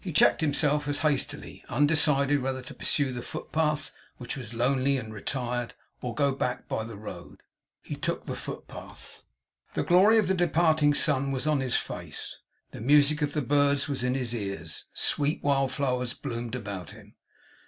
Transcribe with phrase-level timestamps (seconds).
[0.00, 5.14] He checked himself as hastily; undecided whether to pursue the footpath, which was lonely and
[5.14, 7.42] retired, or to go back by the road.
[7.80, 9.22] He took the footpath.
[9.74, 12.40] The glory of the departing sun was on his face.
[12.72, 14.86] The music of the birds was in his ears.
[14.92, 17.14] Sweet wild flowers bloomed about him.